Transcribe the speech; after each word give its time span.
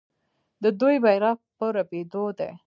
د 0.63 0.65
دوی 0.79 0.95
بیرغ 1.03 1.37
په 1.57 1.65
رپیدو 1.77 2.23
دی. 2.39 2.51